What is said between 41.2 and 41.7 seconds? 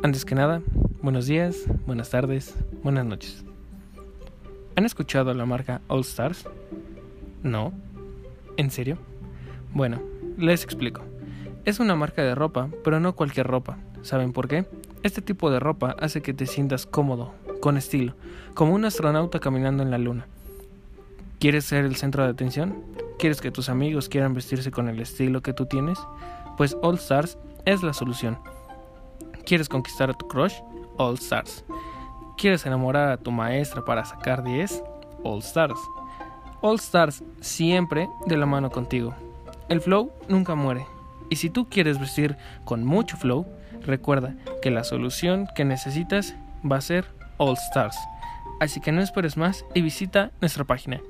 Y si tú